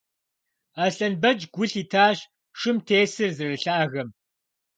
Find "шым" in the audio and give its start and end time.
2.59-2.77